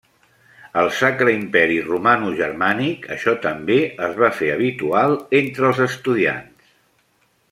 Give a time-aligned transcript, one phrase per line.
[0.83, 3.77] Al Sacre Imperi Romanogermànic, això també
[4.09, 6.73] es va fer habitual entre els estudiants.